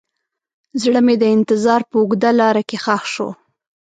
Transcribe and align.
زړه 0.81 0.99
مې 1.05 1.15
د 1.21 1.23
انتظار 1.35 1.81
په 1.89 1.95
اوږده 2.01 2.29
لاره 2.39 2.61
کې 2.69 2.77
ښخ 2.83 3.03
شو. 3.13 3.29